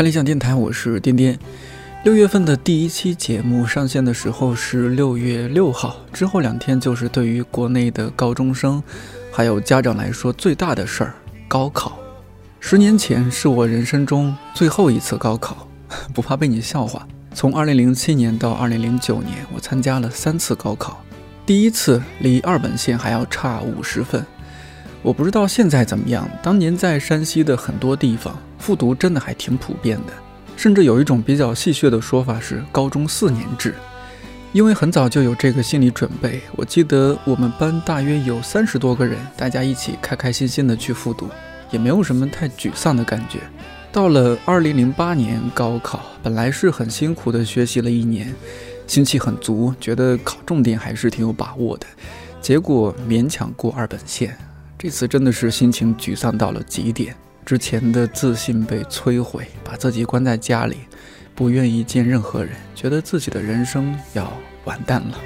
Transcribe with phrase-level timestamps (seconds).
[0.00, 1.38] 看理想电台，我是颠颠。
[2.04, 8.82] 六月份的第一期节目上线的时候是六月六号，之后两天就是对于国内的高中生
[9.30, 11.12] 还有家长来说最大的事儿——
[11.46, 11.98] 高考。
[12.60, 15.68] 十年前是我人生中最后一次高考，
[16.14, 17.06] 不怕被你笑话。
[17.34, 21.04] 从二零零七年到二零零九年，我参加了三次高考，
[21.44, 24.24] 第一次离二本线还要差五十分。
[25.02, 30.12] 我不知道现在怎么样，当年在山西的很多地方，复读真的还挺普遍的。
[30.56, 33.74] 甚至有一种比较戏谑的说法是高中四年制，
[34.52, 36.42] 因为很早就有这个心理准备。
[36.54, 41.28] 我记得我们班大约有三十多个人，大家一起开开心心的去复读，
[41.70, 43.38] 也没有什么太沮丧的感觉。
[43.90, 48.32] 到了二零零八年高考，本来是很辛苦的学习了一年，
[48.86, 51.86] 心气很足，觉得考重点还是挺有把握的，
[52.42, 54.36] 结果勉强过二本线，
[54.78, 57.16] 这次真的是心情沮丧到了极点。
[57.44, 60.76] 之前的自信被摧毁，把自己关在家里，
[61.34, 64.32] 不愿意见任何人，觉得自己的人生要
[64.64, 65.18] 完蛋了。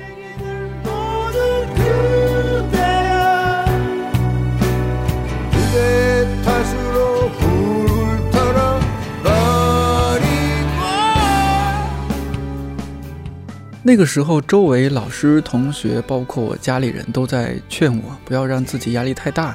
[13.86, 19.54] 那个时候，周围老师、同学，包括我家里人都在劝我，不要让自己压力太大。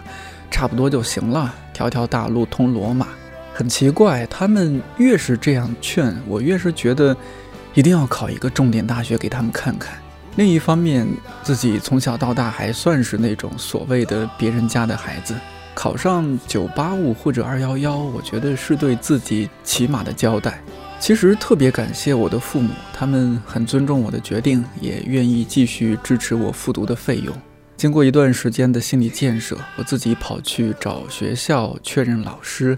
[0.51, 3.07] 差不多就行了，条条大路通罗马。
[3.53, 7.15] 很奇怪，他们越是这样劝我，越是觉得
[7.73, 9.97] 一定要考一个重点大学给他们看看。
[10.35, 11.07] 另一方面，
[11.41, 15.33] 自己从小到大还算是那种所谓的别人家的孩子，
[15.73, 20.61] 考上九八五或者二幺幺，我觉得是对自己起码的交代。
[20.99, 27.33] 其实特别感谢我的父母，他们很尊重我的决定，也愿意继续支持我复读的费用。
[27.79, 32.77] 经过一段时间的心理建设，我自己跑去找学校确认老师。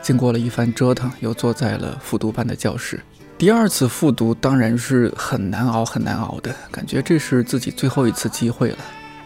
[0.00, 2.98] 经过了一番折腾，又坐在了复读班的教室。
[3.36, 8.78] 第二次复读当然是很难熬，很难熬的感觉，这是自己最后一次机会了。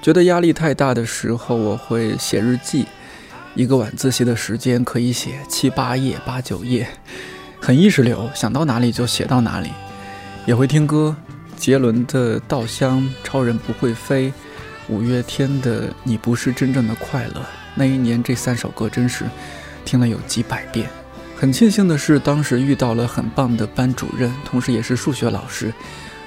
[0.02, 2.84] 觉得压力太大的时候，我会写日记。
[3.54, 6.88] 一个晚自习的时间可以写七八页、八九页，
[7.60, 9.70] 很意识流，想到哪里就写到哪里。
[10.44, 11.14] 也会听歌，
[11.56, 14.32] 杰伦的《稻香》，超人不会飞。
[14.88, 17.40] 五月天的《你不是真正的快乐》，
[17.74, 19.24] 那一年这三首歌真是
[19.84, 20.88] 听了有几百遍。
[21.36, 25.72] 很庆幸的是，当时遇到了很棒的班主任，同时也是数学老师，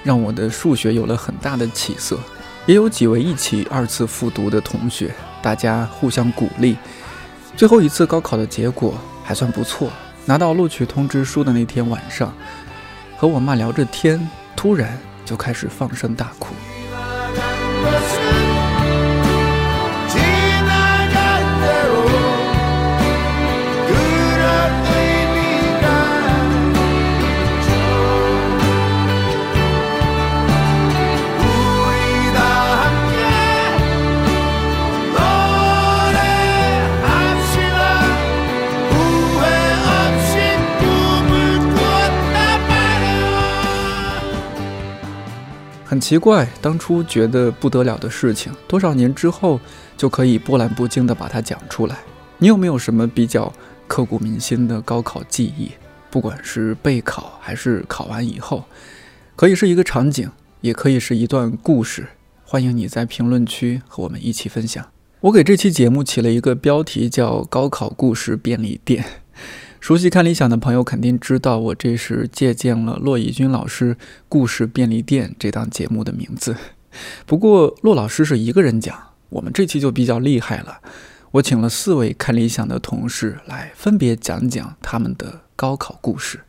[0.03, 2.19] 让我的数学有了很大的起色。
[2.65, 6.77] 也有几位一起二次复读的同学，大家互相鼓励。
[7.55, 9.91] 最后一次高考的结果还算不错，
[10.25, 12.33] 拿到录取通知书的那天晚上，
[13.15, 16.53] 和我妈聊着天，突然就开始放声大哭。
[46.07, 49.59] 奇怪，当初觉得不得了的事情，多少年之后
[49.97, 51.97] 就可以波澜不惊地把它讲出来。
[52.37, 53.51] 你有没有什么比较
[53.89, 55.69] 刻骨铭心的高考记忆？
[56.09, 58.63] 不管是备考还是考完以后，
[59.35, 60.31] 可以是一个场景，
[60.61, 62.07] 也可以是一段故事。
[62.45, 64.87] 欢迎你在评论区和我们一起分享。
[65.19, 69.03] 我给这期节目起了一个标题，叫“高考故事便利店”。
[69.87, 73.95] 熟悉看理想的朋友肯定知道，我这是借鉴了骆以军老师
[74.27, 76.57] 《故事便利店》这档节目的名字。
[77.25, 80.81] 不过骆老师是一个人讲，我们这期就比较厉害了。
[81.31, 86.41] 我请了四位看理想的同事来分别讲讲他们的高考故事。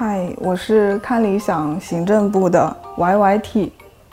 [0.00, 3.68] 嗨，我是看理想行政部的 YYT。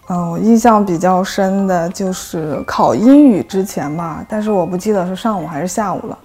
[0.10, 6.18] 嗯，我印象比较深的就是考英语之前吧，但是我不记得是上午还是下午了。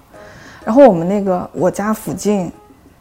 [0.65, 2.51] 然后我们那个我家附近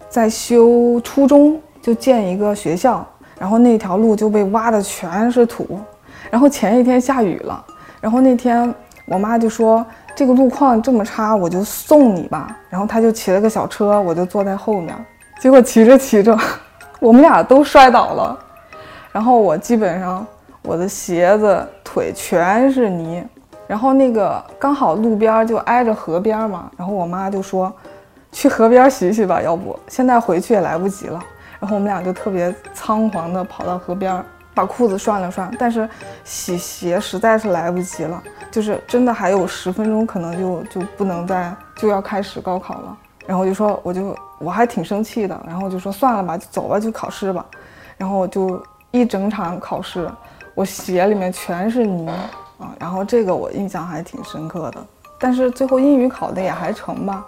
[0.10, 3.08] 在修初中，就建一个学校，
[3.40, 5.80] 然后那条路就被挖的全是土。
[6.30, 7.66] 然后前一天下雨了，
[8.02, 12.54] 然后那天我妈就说这个路况这么差，我就送你吧。
[12.70, 14.94] 然后她就骑了个小车，我就坐在后面。
[15.40, 16.38] 结果骑着骑着，
[17.00, 18.38] 我们俩都摔倒了，
[19.12, 20.26] 然后我基本上
[20.62, 23.26] 我的鞋子腿全是泥，
[23.66, 27.72] 然后那个刚好路边就挨着河边嘛，然后我妈就说
[28.32, 31.24] 去河边洗洗吧，要不现在回去也来不及了。
[31.60, 35.88] 然后我们俩就特别仓皇的跑到河边，把裤子涮了涮，但是
[36.24, 38.22] 洗鞋实在是来不及了，
[38.52, 42.98] 就是真的还有十分钟，可能就就不能再就要开始高考了。
[43.26, 47.46] 然后我就说，我就我还挺生气的，然后就说算了吧，就走吧，就考试吧。
[47.98, 50.10] 然后就一整场考试，
[50.56, 52.08] 我鞋里面全是泥
[52.58, 54.84] 啊，然后这个我印象还挺深刻的。
[55.20, 57.26] 但是最后英语考的也还成吧。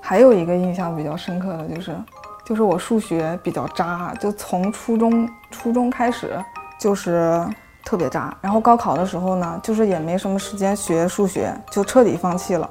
[0.00, 1.96] 还有一个印象比较深刻的就是，
[2.44, 6.38] 就是我数学比较渣，就从初中初中开始
[6.78, 7.44] 就是
[7.84, 8.36] 特别渣。
[8.40, 12.68] 然后高考的时候呢，就是也没什么时间学数学，就彻底放弃了。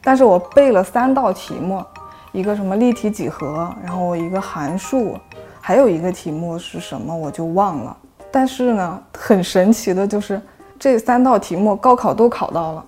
[0.00, 1.84] 但是我背了三道题目，
[2.32, 5.16] 一个什么立体几何，然后一个函数，
[5.60, 7.96] 还有一个题目是什么我就忘了。
[8.30, 10.40] 但是呢，很神奇的就是
[10.78, 12.84] 这三道题目高考都考到了，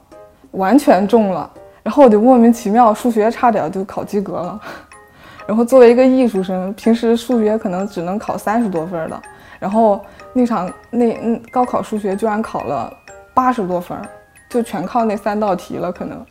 [0.52, 1.50] 完全中了。
[1.82, 4.60] 然后我就莫名其妙，数学差点就考及格了。
[5.46, 9.20] 然后作为一个艺术生，平时数学可能只能考三十多分的，
[9.58, 10.00] 然后
[10.34, 12.92] 那场那嗯高考数学居然考了
[13.34, 13.96] 八十多分，
[14.48, 16.24] 就全靠那三道题了可能。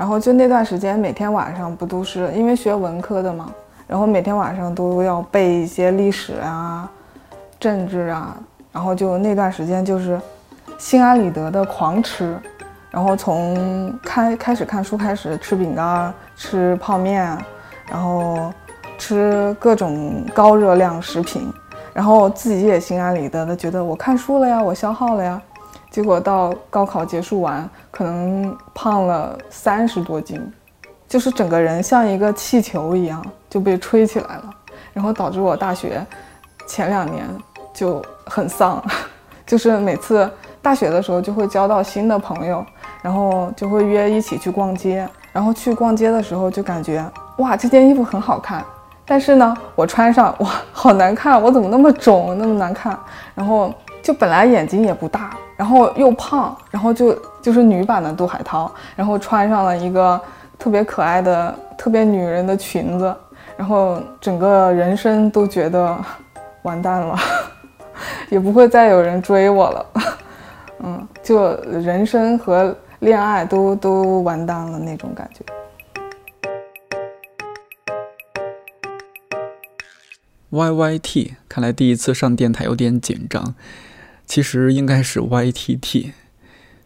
[0.00, 3.52] 然后就那段时间，每天晚上不都是因为学文科的嘛，
[3.86, 6.90] 然后每天晚上都要背一些历史啊、
[7.60, 8.34] 政治啊，
[8.72, 10.18] 然后就那段时间就是
[10.78, 12.34] 心安理得的狂吃。
[12.90, 17.36] 然后从开开始看书开始吃饼干、吃泡面，
[17.86, 18.50] 然后
[18.96, 21.52] 吃各种高热量食品，
[21.92, 25.42] 然后自己也心安理得的觉得我看书了呀，我消耗了呀。
[25.90, 30.40] 结果到高考结束完，可能胖了三十多斤，
[31.08, 34.54] 就是整个人像一个气球一样就被吹起来了，
[34.92, 36.04] 然后导致我大学
[36.66, 37.26] 前两年
[37.74, 38.82] 就很丧，
[39.46, 40.30] 就是每次
[40.62, 42.64] 大学的时候就会交到新的朋友。
[43.02, 47.02] 然后就会约一起去逛街，然后去逛街的时候就感觉
[47.38, 48.62] 哇，这件衣服很好看，
[49.06, 52.94] 但是呢，我穿上哇，好难看，我怎么那么肿，那么难看？
[53.34, 60.20] 然后就本来眼睛也不大，然后又胖，然后就就是女版的杜海涛，然后穿上了一个
[60.58, 63.14] 特别可爱的、特别女人的裙子，
[63.56, 65.96] 然后整个人生都觉得
[66.62, 67.16] 完蛋了，
[68.30, 69.86] 也不会再有人追我了，
[70.80, 72.76] 嗯，就人生和。
[73.00, 75.42] 恋爱都都完蛋了那种感觉。
[80.50, 83.54] Y Y T，看来第一次上电台有点紧张。
[84.30, 86.12] 其实应该是 Y T T。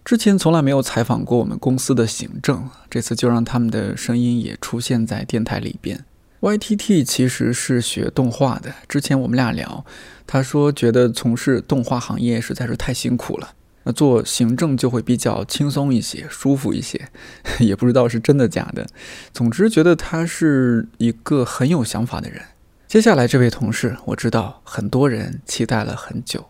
[0.03, 6.07] 之前从来没有采访过我们公司的行政，这次就让他们的声音也出现在电台里边。
[6.41, 8.75] Y T T 其实是学动画的。
[8.89, 9.85] 之前我们俩聊，
[10.27, 13.51] 他说觉得从事动画行业实在是太辛苦了。
[13.83, 17.11] 那做行政就会比较轻松一些，舒服一些，
[17.61, 18.87] 也不知道是真的假的。
[19.35, 22.41] 总之，觉得他是一个很有想法的人。
[22.89, 26.47] 接下来这位同事，我知道很多人期待了很久。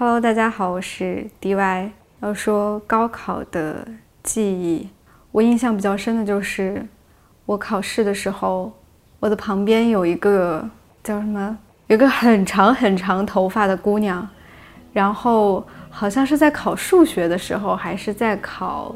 [0.00, 1.90] Hello，大家好，我是 DY。
[2.22, 3.86] 要说高考的
[4.22, 4.88] 记忆，
[5.30, 6.82] 我印象比较深的就是
[7.44, 8.72] 我考试的时候，
[9.18, 10.66] 我的旁边有一个
[11.04, 11.54] 叫什么，
[11.88, 14.26] 有个很长很长头发的姑娘，
[14.94, 15.62] 然后。
[15.90, 18.94] 好像是在考数学的时候，还是在考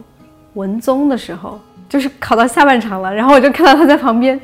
[0.54, 3.14] 文综的时候，就是考到下半场了。
[3.14, 4.40] 然后我就看到她在旁边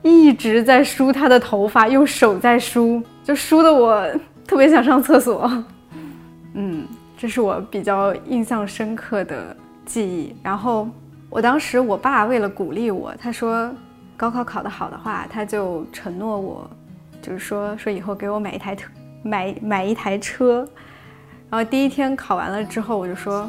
[0.00, 4.10] 一直在梳她的头发，用手在梳，就梳的我
[4.46, 5.52] 特别想上厕所。
[6.60, 6.84] 嗯，
[7.16, 10.34] 这是我比较印象深刻的记忆。
[10.42, 10.88] 然后
[11.30, 13.72] 我当时我爸为了鼓励我，他说
[14.16, 16.68] 高考考得好的话，他就承诺我，
[17.22, 18.90] 就是说说以后给我买一台特，
[19.22, 20.68] 买买一台车。
[21.48, 23.48] 然后第一天考完了之后，我就说，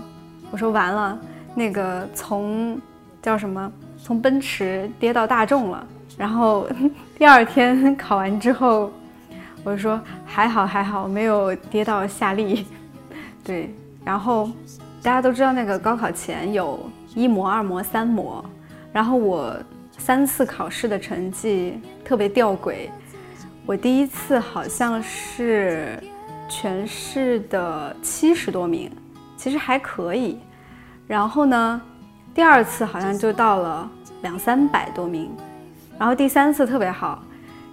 [0.52, 1.18] 我说完了，
[1.56, 2.80] 那个从
[3.24, 5.84] 叫什么，从奔驰跌到大众了。
[6.16, 6.68] 然后
[7.18, 8.92] 第二天考完之后，
[9.64, 12.68] 我就说还好还好，没有跌到夏利。
[13.50, 13.74] 对，
[14.06, 14.52] 然后
[15.02, 16.80] 大家都知道那个高考前有
[17.16, 18.46] 一模、二模、三模，
[18.94, 19.56] 然后我
[19.98, 22.90] 三次考试的成绩特别吊诡，
[23.66, 25.98] 我第一次好像是。
[26.52, 28.90] 全市的七十多名，
[29.38, 30.40] 其实还可以。
[31.06, 31.80] 然后呢，
[32.34, 33.88] 第二次好像就到了
[34.24, 35.30] 两三百多名，
[36.00, 37.24] 然后第三次特别好，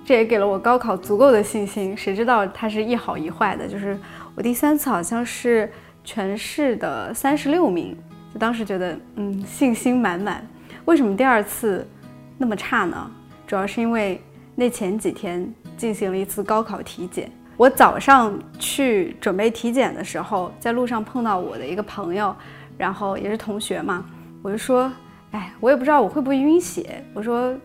[0.04, 1.96] 这也给了我高考足够的信心。
[1.96, 3.98] 谁知道它是一好一坏的，就是
[4.36, 5.68] 我第三次好像是
[6.04, 7.96] 全市的三十六名，
[8.34, 10.46] 就当时觉得嗯信心满满。
[10.84, 11.88] 为什么第二次
[12.36, 13.10] 那么差呢？
[13.46, 14.20] 主要是因为
[14.54, 17.30] 那前几天进行了一次高考体检。
[17.56, 22.36] 我早上去准备体检的时候，在路上碰到我的一个朋友，
[22.76, 24.04] 然后也是同学嘛，
[24.42, 24.92] 我就说，
[25.30, 27.56] 哎，我也不知道我会不会晕血，我说，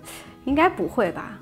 [0.45, 1.37] 应该不会吧，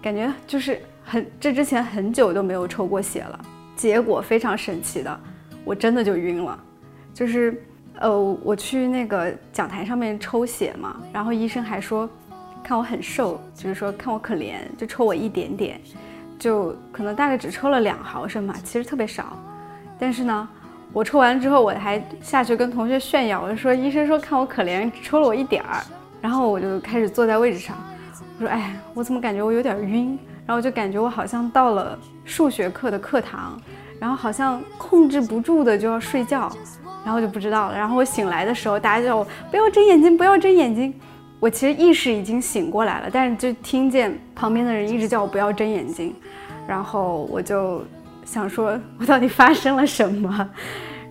[0.00, 3.38] 感觉就是很这之前很久都没有抽过血了。
[3.76, 5.20] 结果非常神奇的，
[5.64, 6.58] 我真的就晕了，
[7.12, 7.62] 就是
[8.00, 12.08] 呃，我去那个讲台上面抽血嘛，然后医生还说
[12.62, 15.80] 看我很瘦，就是说看我可怜，就抽我一点点，
[16.38, 19.38] 就可能大概只抽了两毫升嘛，其实特别少。
[19.98, 20.48] 但是呢，
[20.92, 25.82] 我抽完之后我还下去跟同学炫耀，我就说医生说看我可怜，抽了我一点儿。
[26.20, 27.76] 然后我就开始坐在位置上，
[28.38, 30.18] 我说哎，我怎么感觉我有点晕？
[30.46, 33.60] 然后我就感觉我好像到了数学课的课堂，
[33.98, 36.50] 然后好像控制不住的就要睡觉，
[37.04, 37.76] 然后就不知道了。
[37.76, 40.92] 然后我醒来的时候，大家叫我不要睁眼睛，不要睁眼睛。
[41.40, 46.14] 我其实意识已经醒过来了，但是就听见旁边的人一直叫我不要睁眼睛，
[46.66, 47.82] 然后我就
[48.24, 50.50] 想说，我到底发生了什么？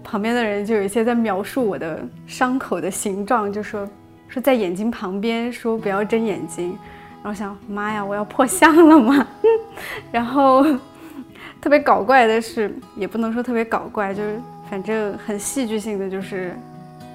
[0.03, 3.87] 旁边的人就有一些在描述我的伤口的形状，就说。
[4.29, 6.75] 说在眼睛旁边，说不要睁眼睛，
[7.23, 9.25] 然后想妈呀，我要破相了吗？
[10.11, 10.63] 然后
[11.61, 14.37] 特别搞怪的是，也不能说特别搞怪，就是
[14.69, 16.53] 反正很戏剧性的，就是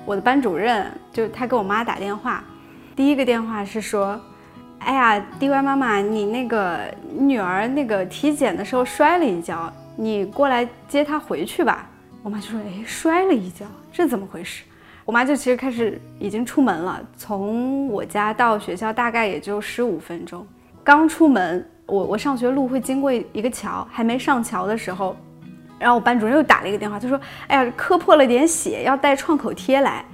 [0.07, 2.43] 我的班主任，就他给我妈打电话，
[2.97, 4.19] 第一个电话是说，
[4.79, 6.81] 哎呀，DY 妈妈，你那个
[7.15, 11.87] 女儿那个体检的时候摔了一跤，你过来接她回去吧。
[12.23, 14.65] 我妈就说，哎，摔了一跤，这怎么回事？
[15.09, 20.47] 我妈就其实开始已经出门了，从我家到学校大概也就十五分钟。
[20.85, 25.17] 刚出门，我我上学路会经过一个桥，还没上桥的时候，
[25.79, 30.05] 然后我班主任又打了一个电话，他说：“哎呀，磕破了点血，要带创口贴来。”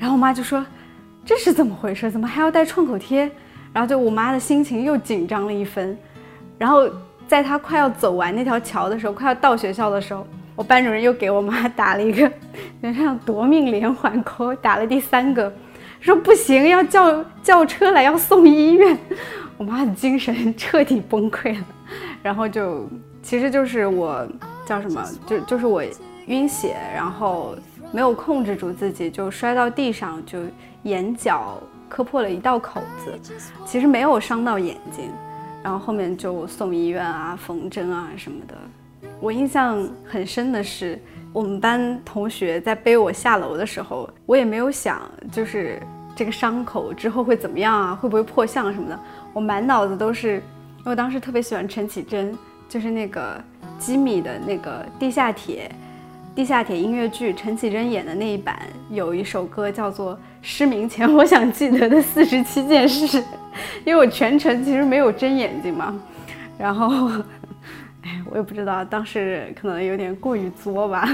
[0.00, 0.64] 然后我妈就说
[1.22, 2.10] ：“这是怎么回事？
[2.10, 3.30] 怎么还要带创口贴？”
[3.74, 5.94] 然后就我妈的心情又紧张了一分。
[6.56, 6.88] 然后
[7.26, 10.26] 在她快要走完那条桥的时候，快要到学校的时候。
[10.58, 12.28] 我班主任又给我妈打了一个，
[12.92, 15.52] 像夺命连环 call，打了第三个，
[16.00, 18.98] 说不行，要叫叫车来，要送医院。
[19.56, 21.64] 我妈的精神彻底崩溃了，
[22.24, 22.88] 然后就，
[23.22, 24.26] 其实就是我
[24.66, 25.80] 叫什么，就就是我
[26.26, 27.54] 晕血，然后
[27.92, 30.40] 没有控制住自己，就摔到地上，就
[30.82, 33.16] 眼角磕破了一道口子，
[33.64, 35.08] 其实没有伤到眼睛，
[35.62, 38.56] 然后后面就送医院啊，缝针啊什么的。
[39.20, 40.96] 我印象很深的是，
[41.32, 45.00] 我们班同学在背我下楼的时候，我也没有想，
[45.32, 45.82] 就是
[46.14, 48.98] 这个伤口之后会怎么样啊，会不会破相什么的。
[49.32, 50.36] 我满脑子都是，
[50.78, 52.36] 因为我当时特别喜欢陈绮贞，
[52.68, 53.42] 就是那个
[53.76, 55.68] 吉米的那个《地下铁》，
[56.36, 58.56] 《地下铁》音乐剧，陈绮贞演的那一版
[58.88, 63.20] 有一首歌叫做《失明前我想记得的 四十七件事》，
[63.84, 65.92] 因为我全程其实没有睁眼睛嘛，
[66.56, 67.10] 然后。
[68.30, 71.08] 我也不知道，当时可能有点过于作吧。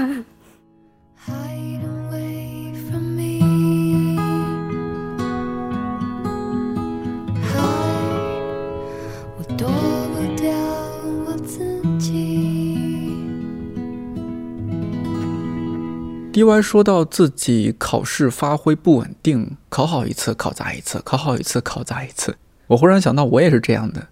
[16.33, 22.35] DY 说到自己考试发挥不稳定，考好一次考砸一次，考好一次考砸一次。
[22.67, 24.05] 我忽然想到，我也是这样的。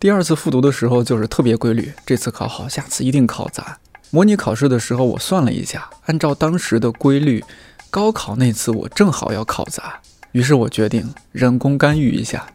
[0.00, 3.78] 第二次复读的时候就是特别规律，这次考好，下次一定考砸。
[4.10, 7.42] 模拟考试的时候，我算了一下，按照当时的规律，
[7.90, 9.98] 高考那次我正好要考砸，
[10.32, 12.46] 于是我决定人工干预一下，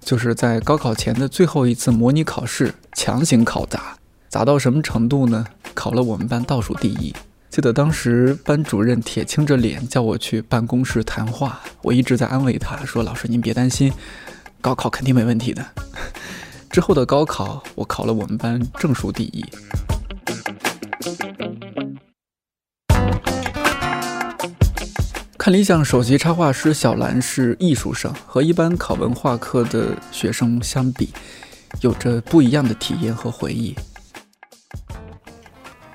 [0.00, 3.96] 就是在高考前的最后一次模拟考试强行考砸。
[4.28, 5.44] 砸到什么程度呢？
[5.74, 7.12] 考了我们班倒数第一。
[7.50, 13.92] 记得当时班主任铁青着脸叫我去办公室谈话，我一直在安慰他说：“老师您别担心，
[14.62, 15.62] 高考肯定没问题的。”
[16.72, 19.44] 之后的高考，我考了我们班正数第一。
[25.36, 31.10] 看理想首席插画师小兰是艺术生，和一般考文化课的学生相比，
[31.82, 33.74] 有着不一样的体验和回忆。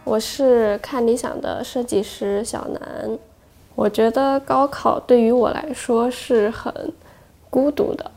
[0.04, 3.18] 我是看理想的设计师小南，
[3.74, 6.94] 我觉得高考对于我来说是很
[7.50, 8.12] 孤独的，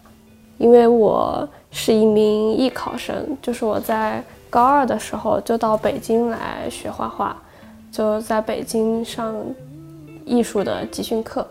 [0.59, 1.49] 因为我。
[1.71, 7.37] 是一名艺考生，就是我在高二的时候就到北京来学画画，
[7.93, 9.35] 就在北京上
[10.25, 11.47] 艺术的集训课，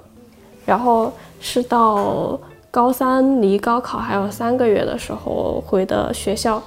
[0.65, 2.37] 然后是到
[2.69, 6.61] 高三离高考还有三个月的时候回的学校，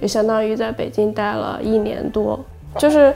[0.00, 2.38] 就相当于在北京待了一年多，
[2.78, 3.14] 就是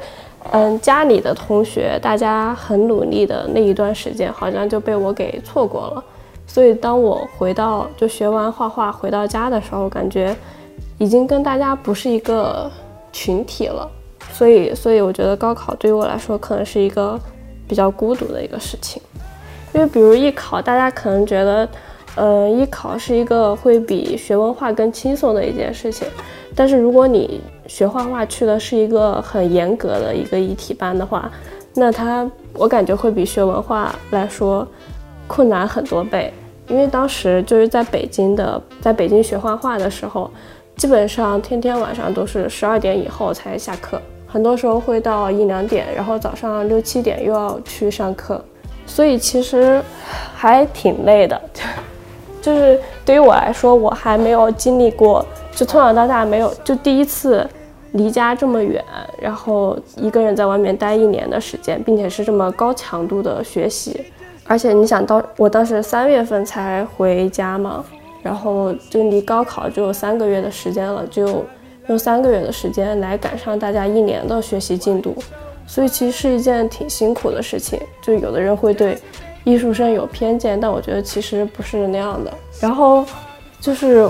[0.53, 6.05] 嗯家里的同学大家很努力的那一段时间，好像就被我给错过了。
[6.47, 10.35] 所以，当我回到就学完画画回到家的时候，感觉
[10.99, 12.71] 已经跟大家不是一个
[13.13, 13.89] 群体了。
[14.33, 17.19] 所以，所以我觉得高考对于我来说可能是一个
[17.69, 19.03] 比较孤独的一个事情。
[19.75, 21.69] 因为比如艺考，大家可能觉得，
[22.15, 26.09] 呃，艺考是一个会比学文化更轻松的一件事情。
[26.55, 31.31] 但是如果你学画画去的是一个很严格的一个一体班的话，
[31.75, 34.67] 那它我感觉会比学文化来说
[35.27, 36.33] 困难很多倍。
[36.69, 40.29] 因为当时就是在北京的，在北京学画画的时候，
[40.77, 48.45] 基本上天天晚上都是十二点以后才下课，很多时候会到一两点，然后早上六七点又要去上课，
[48.85, 49.81] 所以其实
[50.35, 51.41] 还挺累的。
[52.43, 57.49] 就是对于我来说，我还没有经历过，就从小到大没有，就第一次
[57.93, 58.85] 离家这么远，
[59.21, 64.05] 然后一个人在外面待一年的时间，并且是这么高强度的学习。
[64.49, 67.85] 而且你想到我当时三月份才回家嘛，
[68.23, 71.45] 然后就离高考只有三个月的时间了，就
[71.89, 75.17] 用三个月的时间来赶上大家一年的学习进度，
[75.67, 77.81] 所以其实是一件挺辛苦的事情。
[78.01, 78.97] 就有的人会对
[79.43, 82.33] 艺术生有偏见，但我觉得其实不是那样的。
[82.61, 83.05] 然后
[83.61, 84.09] 就是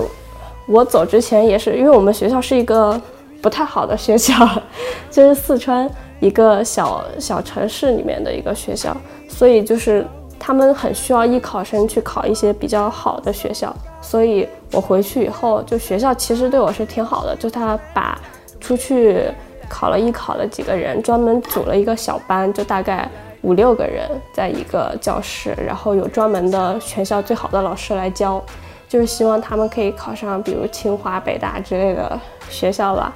[0.67, 2.99] 我走之前也是，因为我们学校是一个
[3.41, 4.33] 不太好的学校，
[5.09, 5.89] 就是四川
[6.19, 8.95] 一个小小城市里面的一个学校，
[9.27, 10.05] 所以就是。
[10.39, 18.17] 他们很需要艺考生去考一些比较好的学校，所以我回去以后，就学校其实对我是挺好的，就他把
[18.61, 19.23] 出去
[19.67, 23.09] 考了艺考的几个人专门组了一个小班，就大概
[23.41, 28.41] 五六个人在一个教室，然后有专门的全校最好的老师来教，
[28.87, 32.19] 就是希望他们可以考上比如清华、北大之类的
[32.49, 33.13] 学校吧。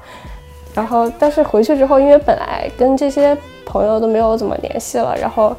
[0.73, 5.55] 然后，但是回去之后，因为本来跟这些朋友都没有怎么联系了，然后。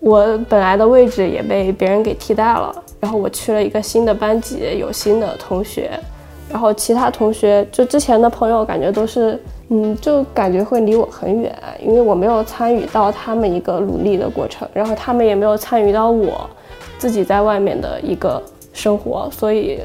[0.00, 5.90] 我本来的位置也被别人给替代了，然后我去了一个新的班级，有新的同学，
[6.50, 16.48] 然后其他同学就之前的朋友感觉都是，嗯，就感觉会离我很远，因为我没有参与到他们一个努力的过程，然后他们也没有参与到我
[16.98, 18.40] 自己在外面的一个
[18.74, 19.80] 生活，所以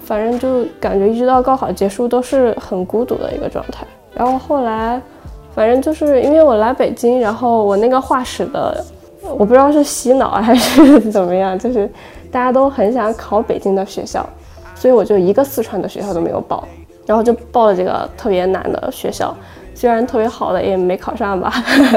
[0.00, 3.86] 反正就感觉一直到高考结束都是很孤独的一个状态。
[4.12, 5.00] 然后后来，
[5.54, 8.84] 反正就是因为我来北京，然后我那个画室的。
[9.38, 11.90] 我不知道是洗脑还是怎么样，就是
[12.30, 14.24] 大家都很想考北京的学校，
[14.74, 16.66] 所以我就一个四川的学校都没有报，
[17.06, 19.34] 然后就报了这个特别难的学校，
[19.74, 21.52] 虽然特别好的也没考上吧，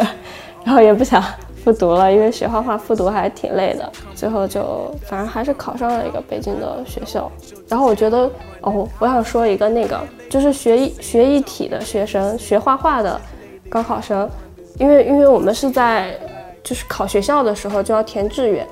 [0.66, 1.24] 然后也不想
[1.64, 7.32] 复读了，因为学画画复读还挺累的，最后就反正还是考上了一个北京的学校。
[7.68, 8.30] 然后我觉得
[8.62, 13.20] 哦，我想说一个那个，就是学艺学艺体的学生，学画画的
[13.70, 14.30] 高考生，
[14.80, 16.18] 因为因为我们是在。
[16.68, 18.68] 就是考学校的时候就要填志愿，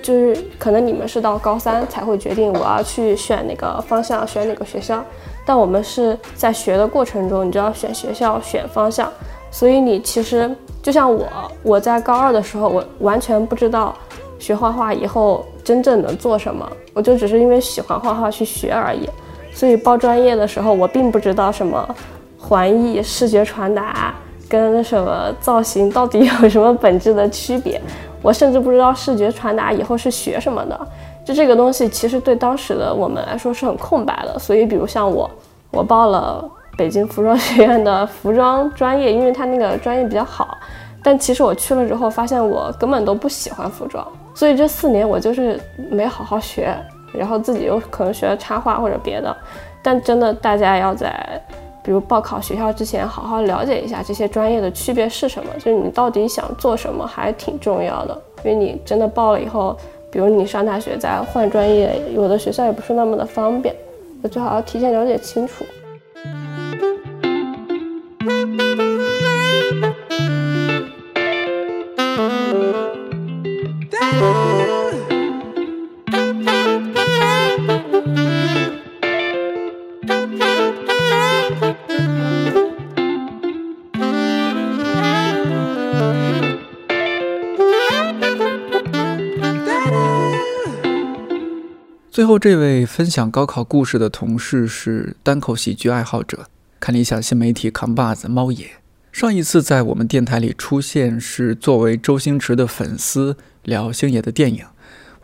[0.00, 5.04] 就是可能你们是到高三才会决定我要去选哪个方向，选哪个学校。
[5.44, 9.12] 但我们是在学的过程中，你就要选学校、选方向。
[9.50, 10.48] 所以你其实
[10.80, 11.26] 就像我，
[11.64, 13.92] 我在高二的时候，我完全不知道
[14.38, 19.10] 学画画以后真正能做什么，我就只是因为喜欢画画去学而已。
[19.52, 21.96] 所以报专业的时候，我并不知道什么
[22.38, 24.14] 环艺、视觉传达。
[24.54, 27.80] 跟什么造型到底有什么本质的区别？
[28.22, 30.80] 我甚至不知道视觉传达以后是学什么的。
[31.24, 34.38] 就这个东西，其实对当时的我们来说是很空白的。
[34.38, 35.28] 所以，比如像我，
[35.72, 40.56] 我报了北京服装学院的服装专业，因为它那个专业比较好。
[41.02, 44.06] 但其实我去了之后，发现我根本都不喜欢服装。
[44.34, 46.74] 所以这四年我就是没好好学，
[47.12, 49.36] 然后自己又可能学了插画或者别的。
[49.82, 51.42] 但真的，大家要在。
[51.84, 58.22] 比如报考学校之前，好好了解一下这些专业的区别是什么，就是你到底想做什么，还挺重要的。
[58.42, 59.76] 因为你真的报了以后，
[60.10, 63.74] 比如你上大学再换专业，有的学校也不是那么的方便，
[64.22, 65.62] 就最好要提前了解清楚。
[92.14, 96.46] 最后，这位分享高考故事的同事是单口喜剧爱好者，
[96.78, 98.70] 看理想新媒体扛把子猫爷。
[99.10, 104.64] 上一次在我们电台里出现是作为周星驰的粉丝聊星爷的电影。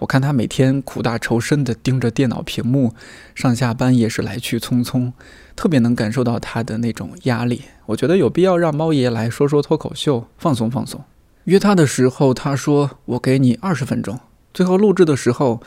[0.01, 2.93] 我看他每天苦大仇深地盯着电脑屏幕，
[3.37, 5.13] 上下班也是来去匆匆，
[5.55, 7.63] 特别能感受到他的那种压力。
[7.87, 11.01] 我觉得有必要让猫爷来说说脱口秀，放松放松。
[11.45, 14.19] 约他的时候，他说我给你二十分钟。
[14.53, 15.63] 最后录制的时候。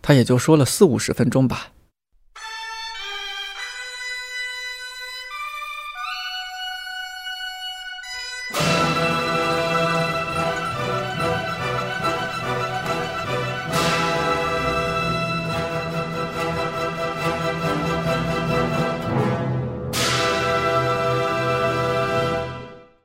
[0.00, 1.72] 他也就说了四五十分钟吧。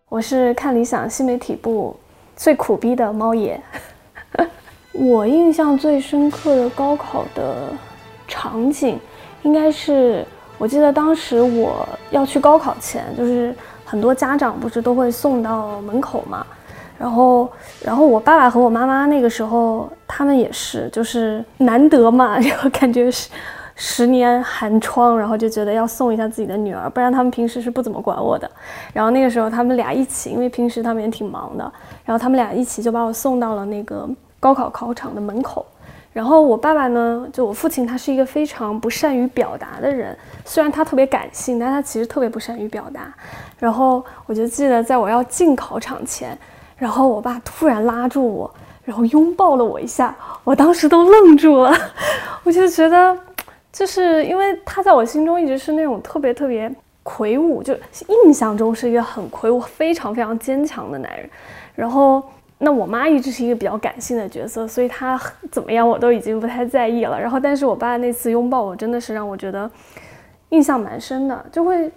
[0.10, 2.00] 我是看理想新媒体部
[2.38, 3.60] 最苦逼的猫爷。
[4.94, 7.70] 我印象最深刻的高考的
[8.28, 9.00] 场景，
[9.42, 10.24] 应该是
[10.60, 13.54] 我记得当时我要去高考前，就是
[13.84, 16.46] 很多家长不是都会送到门口嘛，
[17.00, 17.50] 然后，
[17.84, 23.32] 然后我爸爸和我妈妈那个时候，他们也是，就是难得嘛， 然后感觉是
[23.76, 28.50] 十年寒窗，然后就觉得要送一下自己的女儿，不然他们平时是不怎么管我的。
[28.94, 31.64] 然后那个时候他们俩一起，因为平时他们也挺忙的，
[32.06, 34.08] 然后他们俩一起就把我送到了那个。
[34.44, 35.66] 高考考场的门口，
[36.12, 40.14] 然后我爸爸呢，就我父亲，他是一个非常不善于表达的人。
[40.44, 43.14] 虽然他特别感性，但他其实特别不善于表达。
[43.58, 46.38] 然后我就记得，在我要进考场前，
[46.76, 48.54] 然后我爸突然拉住我，
[48.84, 51.74] 然后拥抱了我一下，我当时都愣住了。
[52.44, 53.18] 我就觉得，
[53.72, 56.70] 就是因为他在我心中一直是那种特别特别
[57.02, 57.74] 魁梧，就
[58.26, 61.30] 印象中是一个很魁梧、非常非常坚强的男人。
[61.76, 62.22] 然后。
[62.63, 65.19] 那我妈一直是一个比较感性的角色，所以她
[65.52, 67.19] 怎么样我都已经不太在意了。
[67.19, 69.69] 然后，但是我爸那次拥抱我，真的是让我觉得
[70.49, 71.45] 印象蛮深的。
[71.52, 71.91] 就会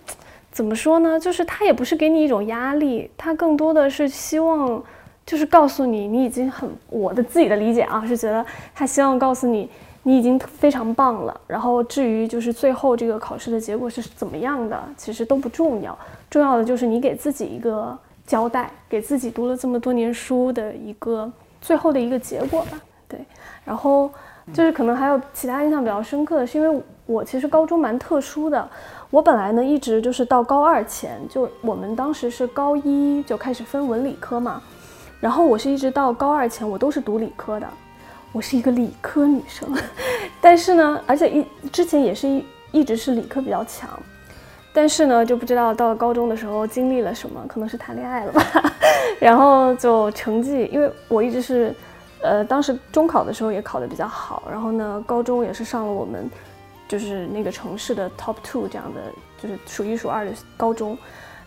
[0.51, 1.21] 怎么说呢？
[1.21, 4.83] 就是他也不是给你一种压力，他更多的是希望，
[5.25, 9.71] 就是告诉你你已经很我的自己的理解啊，是觉得他希望告诉你
[10.03, 11.41] 你已经非常棒了。
[11.47, 15.97] 然后至于就是最后这个考试的结果是怎么样的，其实都不重要，
[16.29, 17.97] 重要的就是你给自己一个。
[18.27, 22.81] 交代给自己读了这么多年书的一个最后的一个结果吧。
[23.09, 23.21] 对，
[23.65, 24.11] 然后
[24.53, 28.69] 就是可能还有其他印象比较深刻的是，因为我其实高中蛮特殊的，
[29.11, 34.61] 我本来呢一直就是到高二前，就我们当时是高一就开始分文理科嘛，
[35.21, 37.69] 然后我是一直到高二前我都是读理科的，
[38.33, 39.73] 我是一个理科女生，
[40.43, 43.89] 但是呢，而且一之前也是一一直是理科比较强。
[44.77, 48.43] 但是呢，就不知道到了高中的时候经历了什么，可能是谈恋爱了吧，
[49.19, 51.75] 然后就成绩，因为我一直是，
[52.21, 56.31] 呃，当时中考的时候也考得比较好，然后呢，高中也是上了我们，
[56.87, 59.01] 就是那个城市的 top two 这样的，
[59.43, 60.99] 就是数一数二的高中，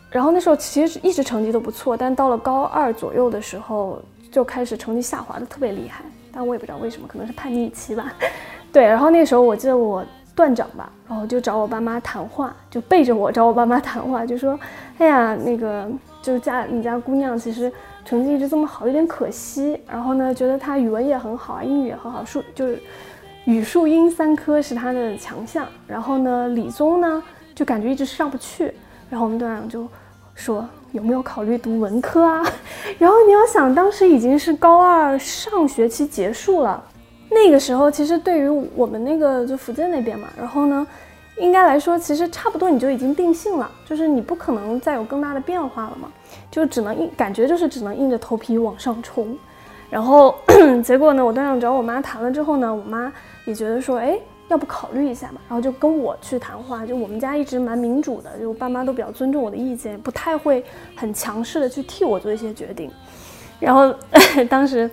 [0.09, 8.11] 然后那时候其实一直成绩都不错，但到了高二左右的时候就开始成绩下滑的特别厉害，但我也不知道为什么，可能是叛逆期吧，
[8.73, 10.03] 对，然后那时候我记得我。
[10.39, 14.57] 断掌吧，然后就找我爸妈谈话，就背着我找我爸妈谈话，就说
[14.97, 15.85] ：“哎呀，那个
[16.21, 17.69] 就是家你家姑娘，其实
[18.05, 19.77] 成绩一直这么好，有点可惜。
[19.85, 22.81] 然后呢，觉得她语文也很好，英语也很好，数就是
[23.43, 25.67] 语数英三科是她的强项。
[25.85, 27.21] 然后呢，理综呢
[27.53, 28.73] 就感觉一直上不去。
[29.09, 29.85] 然后我们段长就
[30.35, 32.41] 说有没有考虑读文科啊？
[32.97, 36.81] 然后你要想，当时已经是高二上学期结束了。”
[37.31, 40.85] 那个时候，其实对于我们那个就福建那边嘛，然后呢，
[41.37, 46.11] 应该来说，其实差不多你就已经定性了，就是你不可能再有更大的变化了嘛，
[46.49, 49.37] 就只能硬感觉就是只能硬着头皮往上冲。
[49.91, 50.35] 然后
[50.83, 53.13] 结果呢，我段长找我妈谈了之后呢，我妈
[53.45, 56.83] 也觉得说，哎，要不考虑一下嘛，然后就跟我去谈话。
[56.83, 60.65] 就我们家一直蛮民主的，就爸妈都比较尊重我的意见，不太会
[60.95, 62.89] 很强势的去替我做一些决定。
[63.59, 63.93] 然后
[64.49, 64.89] 当时。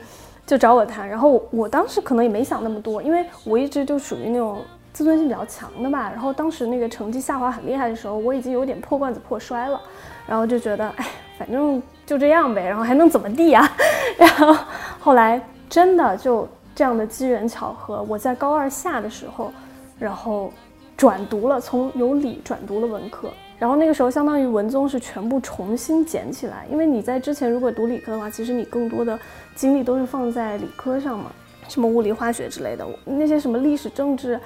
[0.46, 6.08] 就找我谈，然后我当时可能也没想那么多，因为我一直就属于那种自尊心比较强的吧。
[6.08, 9.80] 然后当时那个成绩下滑很厉害的时候，我已经有点破罐子破摔了，
[10.24, 11.06] 然后就觉得，哎，
[11.36, 13.68] 反正就这样呗，然后还能怎么地呀？
[14.16, 14.56] 然后
[15.00, 19.52] 后来真的就这样的机缘巧合，我在高二下的时候，
[19.98, 20.52] 然后
[20.96, 23.28] 转读了，从有理转读了文科。
[23.58, 29.18] 然后那个时候，相当于文综是全部重新捡起来，因为你在之前如果读理科的话，其实你更多的
[29.54, 31.32] 精力都是放在理科上嘛，
[31.68, 34.38] 什么物理、化学之类的，那些什么历史、政治、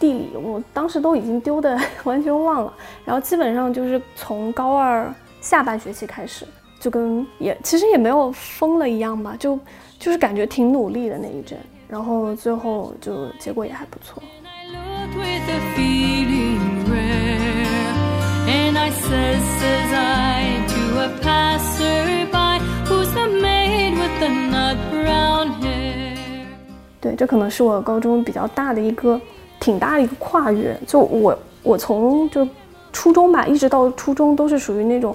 [0.00, 2.74] 地理，我当时都已经丢的 完全忘了。
[3.04, 6.44] 然后基本上就是从高二下半学期开始，
[6.80, 9.56] 就跟也其实也没有疯了一样吧，就
[10.00, 11.56] 就是感觉挺努力的那一阵，
[11.88, 14.20] 然后最后就结果也还不错。
[27.00, 29.20] 对，这可能是我高中比较大的一个
[29.60, 30.76] 挺大的一个跨越。
[30.86, 32.46] 就我，我从就
[32.92, 35.14] 初中吧，一直到初中都是属于那种。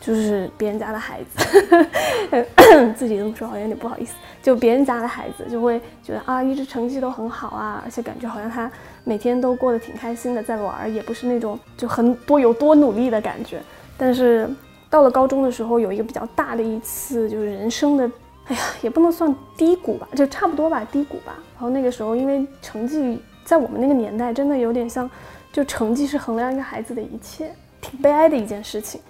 [0.00, 1.86] 就是别人家的孩子，
[2.96, 4.14] 自己这么说好像有点不好意思。
[4.40, 8.70] 就别人家的孩子就会觉得啊，一直成绩都很好啊，而且感觉好像他
[9.04, 13.60] 每天都过得挺开心的，在玩儿，也不是那种就很多有多努力的感觉。
[13.96, 14.48] 但是
[14.88, 18.10] 到了高中的时候，有一个比较大的一次就是人生的，
[18.46, 21.34] 哎呀，也不能算低谷吧，就差不多吧，低谷吧。
[21.54, 25.10] 然后那个时候，因为成绩在我们那个年代真的有点像，
[25.52, 29.00] 就成绩是衡量一个孩子的一切，挺悲哀的一件事情。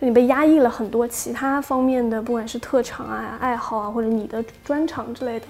[0.00, 5.46] 就你被压抑了很多其他方面的，不管是特长啊、爱好啊，或者你的专长之类的，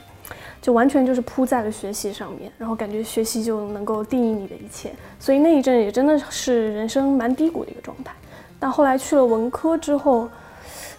[0.62, 8.10] 就完全就是扑在了学习上面，然后感觉学习就能够定义你的一切，所以那一阵也真的是人生蛮低谷的一个状态。
[8.58, 10.26] 但后来去了文科之后，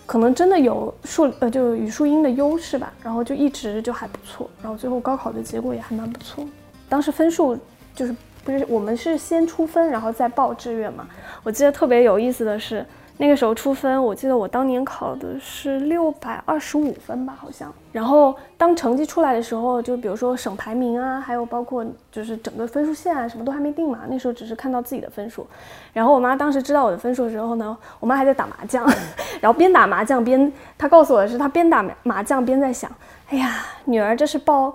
[0.05, 6.45] 可能真的有数呃就语数英的优势吧，然后就一直就还不错，然后最后高考的结果也还蛮不错。
[6.87, 7.57] 当时分数
[7.95, 11.07] 就是不是我们是先出分，然后再报志愿嘛。
[11.41, 12.85] 我记得特别有意思的是。
[13.21, 17.69] 那个时候出分，我记得我当年考的是六百二十五分吧，好像。
[17.91, 23.99] 然后当成绩出来的时候，就比如说省排名啊，还有包括就是整个分数线啊，什么都还没定嘛。
[24.07, 25.45] 那时候只是看到自己的分数。
[25.91, 28.89] 然后我妈当时知道我的分数的时候呢，我妈还在打麻将，
[29.41, 32.89] 然后边打麻将边，她告诉我的是，她边打麻将边在想，
[33.31, 34.73] 哎呀，女儿这是报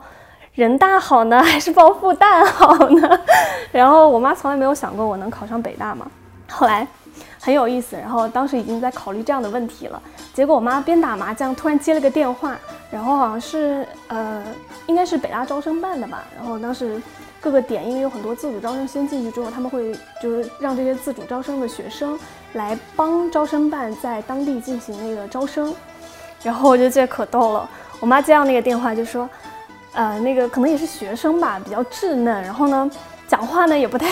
[0.53, 3.21] 人大好呢，还是报复旦好呢？
[3.73, 6.07] 然后我妈从来没有想过我能考上北大嘛。
[6.51, 6.87] 后来。
[7.45, 10.03] 很有意思，然后当时已经在考虑这样的问题了。
[10.33, 12.57] 结果我妈边打麻将，突然接了个电话，
[12.91, 14.43] 然后好像是呃，
[14.87, 16.25] 应该是北大招生办的吧。
[16.35, 16.99] 然后当时
[17.43, 22.19] 各个点因为有很多自主招生先进去之后，他们会就是让这些自主招生的学生
[22.55, 25.75] 来帮招生办在当地进行那个招生。
[26.43, 27.69] 然后我就觉得可逗了，
[28.01, 29.29] 我妈接到那个电话就说，
[29.93, 32.91] 呃，那个可能也是学生吧，比较稚嫩，然后呢。
[33.35, 34.07] 讲话呢也不太，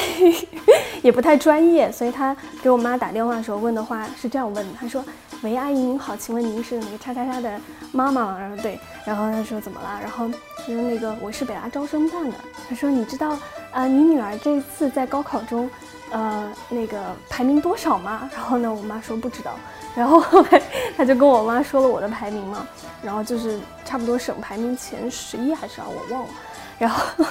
[1.01, 5.05] 也不太专业，所以他给我妈打电话的时候问的话是这样问的：他说，
[5.43, 7.57] 喂，阿姨您好，请问您是那个叉叉叉的
[7.93, 8.37] 妈妈吗？
[8.41, 10.01] 然后对，然后他说怎么了？
[10.03, 10.29] 然后
[10.67, 12.37] 说那个我是北大招生办的。
[12.69, 13.39] 他说你知道
[13.71, 15.71] 啊，你女儿这次在高考中，
[16.11, 18.29] 呃，那个排名多少吗？
[18.35, 19.53] 然后呢，我妈说不知道。
[19.95, 20.61] 然后后来
[20.97, 22.67] 他就跟我妈说了我的排名嘛，
[23.01, 26.29] 然后就是差不多省排名前十一还是啊，我忘了。
[26.77, 27.25] 然后。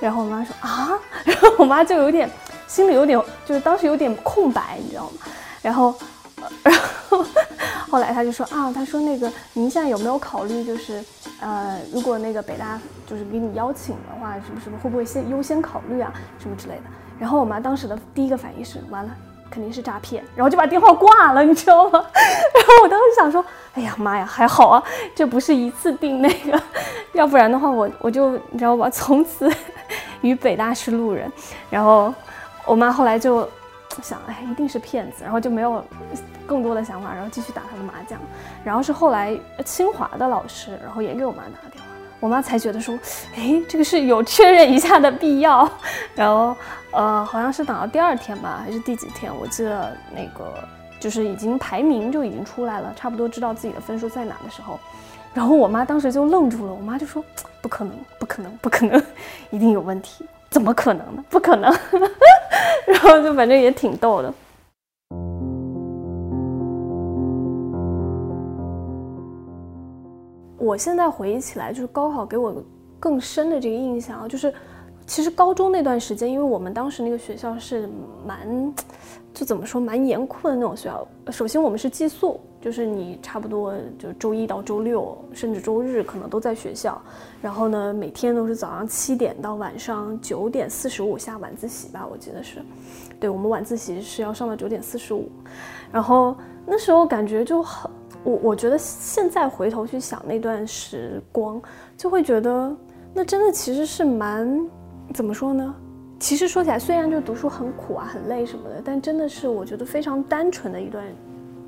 [0.00, 2.30] 然后我妈说啊， 然后我妈就有点
[2.66, 5.12] 心里有点，就是当时有点空白，你知道吗？
[5.62, 5.94] 然后，
[6.62, 6.74] 然
[7.08, 7.24] 后
[7.88, 11.02] 后来她就说啊，她说那个您现在有没有考虑，就是
[11.40, 16.82] 呃，如果那个北大就是给你邀请的话，什么什么会不会先优先考虑啊，什么之类的？
[17.18, 19.10] 然后我妈当时的第一个反应是完了，
[19.50, 22.04] 肯定是诈骗，然后就把电话挂了，你知道吗？
[22.54, 24.82] 然后我当时想说，哎呀妈呀，还好啊，
[25.14, 26.60] 这不是一次定那个，
[27.12, 29.50] 要不然的话我 我就你知道吧，从此。
[30.22, 31.30] 与北大是路人，
[31.70, 32.12] 然后
[32.64, 33.48] 我妈后来就
[34.02, 35.84] 想，哎，一定是骗子，然后就没有
[36.46, 38.18] 更多的想法，然后继续打她的麻将。
[38.64, 41.88] 然后是后来清华的老师，然后也给我妈打了电话，
[42.20, 42.98] 我妈才觉得说，
[43.36, 45.68] 哎，这个是有确认一下的必要。
[46.14, 46.56] 然后
[46.90, 49.34] 呃，好像是等到第二天吧，还是第几天？
[49.34, 50.52] 我记得那个
[50.98, 54.78] 就是已经排名就已经出来了，差不多知道自己的分数在哪的时候，
[55.34, 57.24] 然后我妈当时就愣住了，我妈就说。
[57.62, 59.02] 不可能，不可能，不可能，
[59.50, 61.24] 一定有问题，怎么可能呢？
[61.28, 61.76] 不可能，
[62.86, 64.32] 然后就反正也挺逗的。
[70.66, 72.62] 我现在回忆起来，就是高考给我
[72.98, 74.52] 更深的这个印象，就是
[75.06, 77.88] 其实高中那段时间，因为我们当时那个学校是
[78.26, 78.74] 蛮。
[79.36, 81.06] 就怎么说蛮严酷的那种学校。
[81.30, 86.98] 首先我们是寄宿，就是你差不多就周一到周六，甚至周日可能都在学校。
[87.42, 92.62] 然后呢，每天都是早上七点到晚上九点四十五下晚自习吧，我记得是。
[93.20, 95.28] 对我们晚自习是要上到九点四十五。
[95.92, 97.90] 然后那时候感觉就很，
[98.26, 101.62] 我我觉得现在回头去想那段时光，
[101.96, 102.76] 就会觉得
[103.14, 104.68] 那真的其实是蛮
[105.14, 105.72] 怎么说呢？
[106.18, 111.04] 其实说起来，虽然就读书很苦啊、很累什么的，但真的是我觉得非常单纯的一段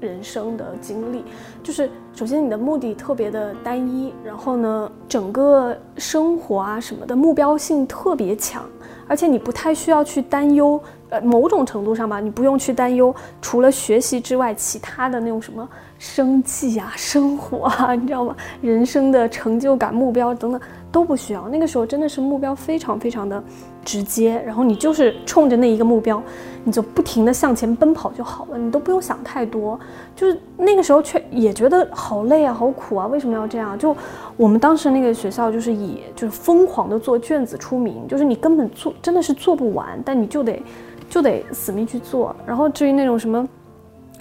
[0.01, 1.23] 人生的经历。
[1.63, 8.65] 就是首先你的目的特别的单一，然后呢，整个生活啊什么的目标性特别强，
[9.07, 15.69] 而且你不太需要去担忧，呃，某种程度上吧，你不用去担忧除了学习之外其他的那种什么
[15.99, 18.37] 生计啊、生活啊，你知道吗？
[18.61, 20.61] 人生的成就感、目标等等
[20.93, 21.49] 都不需要。
[21.49, 23.43] 那个时候真的是目标非常非常的。
[23.85, 26.23] 直接，然后你就是冲着那一个目标，
[26.63, 29.81] 你就不停的向前奔跑就好了，你都不用想太多。
[30.15, 33.79] 就是那个时候却也觉得好累啊，好苦啊，为什么要这样？
[33.79, 33.97] 就
[34.37, 40.63] 我们当时那个学校就是以就是疯狂的做卷子出名，就是你根本做真的是做不完，但你就得
[41.09, 42.35] 就得死命去做。
[42.47, 43.49] 然后至于那种什么。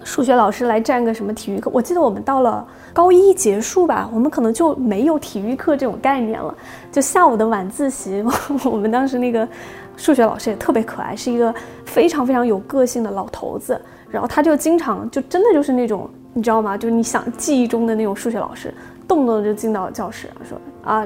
[0.03, 1.71] 数学老师来占个什么体育课？
[1.73, 6.55] 我记得我们到了高一结束吧，我们可能就没有体育课这种概念了。
[6.91, 8.23] 就下午的晚自习，
[8.63, 9.45] 我们当时那个
[9.97, 13.81] 数学老师也特别可爱，是一个非常非常有个性的老头子。
[14.09, 16.77] 然后他就经常就真的就是那种，你知道吗？
[16.77, 18.71] 就是你想记忆中的那种数学老师，
[19.07, 21.05] 动不动就进到教室说啊，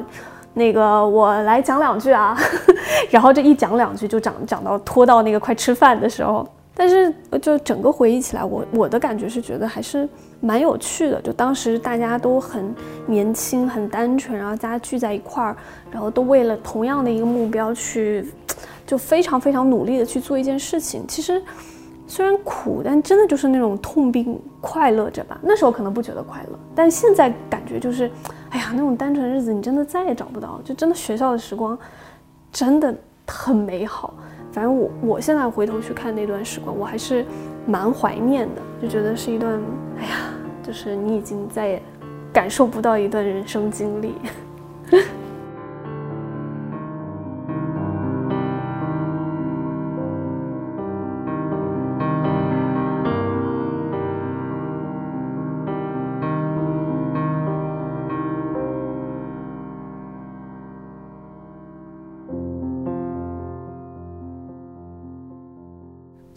[0.54, 2.38] 那个我来讲两句啊，
[3.10, 6.48] 然后这一讲两句就讲讲到拖到那个快吃饭的时候。
[6.74, 10.08] 但是就整个回忆起来，我我的感觉是觉得还是
[10.40, 11.22] 蛮有趣的。
[11.22, 12.74] 就当时大家都很
[13.06, 15.56] 年轻、很单纯，然后大家聚在一块儿，
[15.92, 18.26] 然后都为了同样的一个目标去，
[18.88, 21.06] 就非常非常努力的去做一件事情。
[21.08, 21.44] 其实
[22.12, 25.40] 虽然苦，但真的就是那种痛并快乐着吧。
[25.42, 28.12] 那时候可能不觉得快乐，但现在感觉就是，
[28.50, 30.60] 哎呀，那种单纯日子你真的再也找不到。
[30.62, 31.80] 就真的学校的时光
[32.52, 32.94] 真的
[33.26, 34.14] 很美好。
[34.52, 37.26] 反正我我现在回头去看那段时光，我还是
[37.66, 39.58] 蛮怀念的，就觉得是一段，
[39.98, 40.18] 哎呀，
[40.62, 41.82] 就是你已经再也
[42.34, 44.16] 感受不到一段人生经历。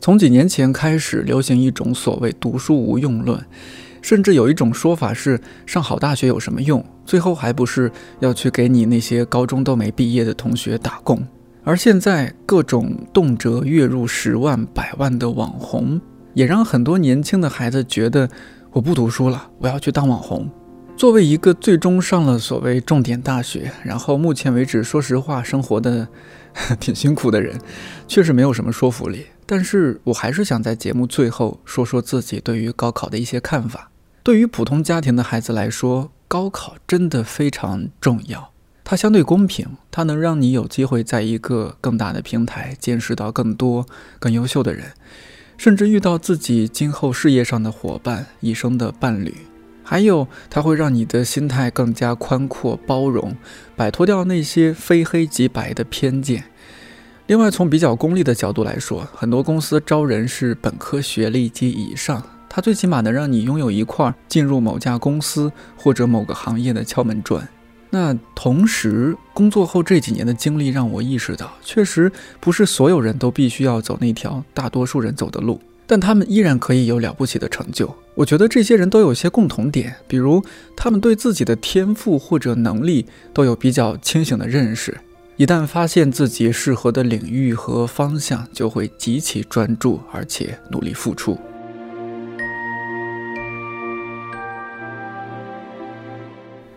[0.04, 3.42] 从几年前开始，流行一种所谓“读书无用论”，
[4.02, 6.84] 甚至有一种说法是“上好大学有什么用？
[7.06, 7.90] 最后还不是
[8.20, 11.26] 要去给你那些高中都没毕业的同学打工？”
[11.64, 15.98] 而现在，各种动辄月入十万、百万的网红，
[16.34, 18.28] 也让很多年轻的孩子觉得
[18.72, 20.46] ：“我不读书了，我要去当网红。”
[20.98, 26.06] 作为一个最终上了所谓重点大学，然后目前为止，说实话，生活的
[26.78, 27.58] 挺辛苦的人，
[28.06, 29.24] 确实没有什么说服力。
[29.46, 33.90] 但是我还是想在节目最后说说自己对于高考的一些看法。
[34.22, 38.50] 对于普通家庭的孩子来说，高考真的非常重要。
[38.82, 43.86] 它相对公平，它能让你有机会在一个更大的平台见识到更多
[44.18, 44.92] 更优秀的人，
[45.56, 49.34] 甚至遇到自己今后事业上的伙伴、一生的伴侣。
[49.82, 53.36] 还有，它会让你的心态更加宽阔、包容，
[53.76, 56.44] 摆脱掉那些非黑即白的偏见。
[57.26, 67.48] 另外，从比较功利的角度来说，很多公司招人是本科学历及以上，它最起码能让你拥有一块进入某家公司或者某个行业的敲门砖。
[67.88, 77.94] 那同时，工作后这几年的经历让我意识到，确实不是所有人都必须要走那条大多数人走的路，但他们依然可以有了不起的成就。
[78.14, 80.44] 我觉得这些人都有些共同点，比如
[80.76, 84.94] 他们对自己的天赋或者能力都有比较清醒的认识。
[85.36, 91.36] 一旦发现自己适合的领域和方向，就会极其专注，而且努力付出。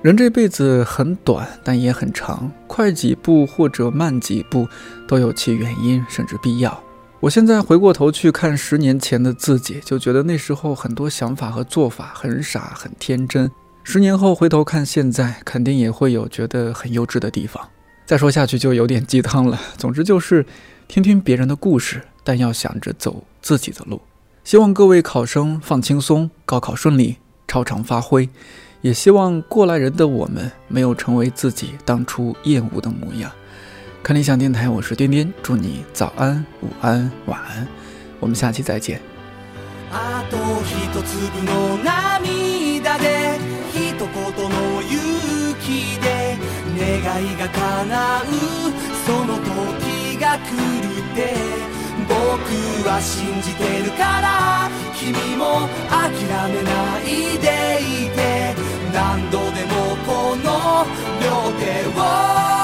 [0.02, 4.68] 人这辈子很短，但也很长，快几步或者慢几步
[5.08, 6.84] 都有其原因，甚至必要。
[7.20, 13.52] 我现在回过头去看十年前的自己，就觉得那时候很多想法和做法很傻、很天真。
[13.84, 17.68] 十年后回头看现在，肯定也会有觉得很幼稚的地方。
[18.08, 19.60] 再说下去就有点鸡汤了。
[19.78, 20.46] 总之就是
[20.88, 24.02] 听听别人的故事，但要想着走自己的路。
[24.46, 27.18] 希望各位考生放轻松，高考顺利，
[27.50, 28.30] 超常发挥。
[28.82, 33.30] 也希望过来人的我们没有成为自己当初厌恶的模样。
[34.02, 37.68] 看理想电台，我是颠颠，祝你早安、午安、晚安。
[38.22, 39.02] 我们下期再见。
[47.20, 48.26] いが叶う
[49.06, 50.52] その時が来
[50.82, 51.34] るって
[52.08, 56.14] 僕は信じてるから君も諦
[56.52, 58.56] めないでいて
[58.94, 60.86] 何度でもこの
[61.22, 61.88] 両手
[62.54, 62.57] を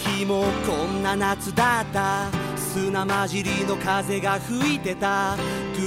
[0.00, 2.28] 日もこんな夏だった。
[2.56, 5.36] 砂混じりの風が吹いてた。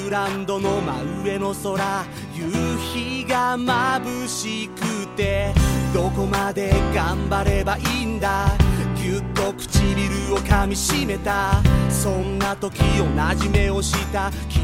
[0.04, 2.06] グランドの真上の空。
[2.34, 5.54] 夕日が眩しくて。
[5.94, 8.50] どこまで頑張ればいいんだ。
[8.96, 11.62] ぎゅっと唇を噛みしめた。
[11.90, 13.06] そんな時同
[13.36, 14.32] じ目をした。
[14.50, 14.63] 君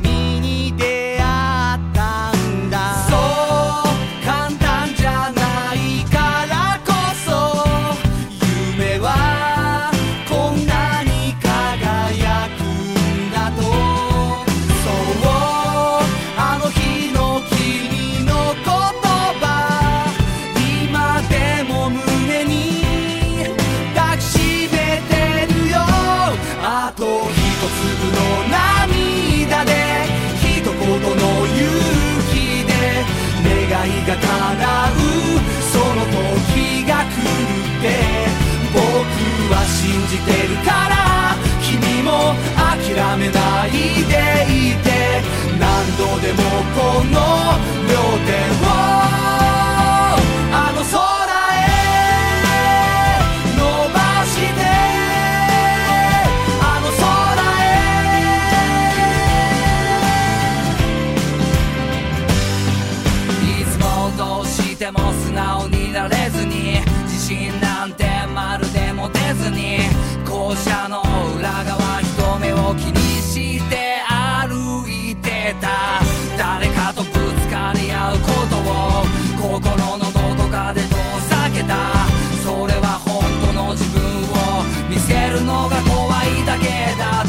[86.90, 87.29] Eden